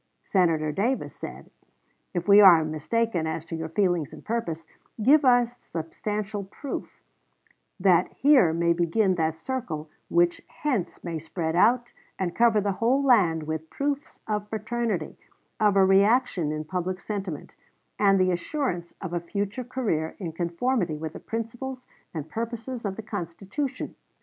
[0.25, 1.51] Senator Davis said,
[2.11, 4.65] "If we are mistaken as to your feelings and purposes,
[5.03, 7.03] give a substantial proof,
[7.79, 13.03] that here may begin that circle which hence may spread out and cover the whole
[13.03, 15.19] land with proofs of fraternity,
[15.59, 17.53] of a reaction in public sentiment,
[17.99, 22.95] and the assurance of a future career in conformity with the principles and purposes of
[22.95, 23.93] the Constitution."